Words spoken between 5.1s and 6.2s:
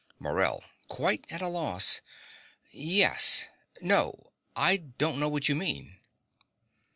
know what you mean.